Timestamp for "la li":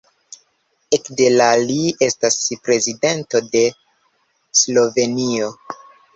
1.33-1.77